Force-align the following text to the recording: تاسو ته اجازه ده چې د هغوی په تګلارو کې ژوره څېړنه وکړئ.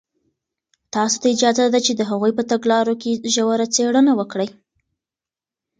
تاسو 0.93 1.15
ته 1.21 1.27
اجازه 1.35 1.65
ده 1.73 1.79
چې 1.85 1.91
د 1.95 2.01
هغوی 2.09 2.31
په 2.35 2.43
تګلارو 2.51 2.93
کې 3.01 3.11
ژوره 3.33 3.65
څېړنه 3.75 4.11
وکړئ. 4.19 4.49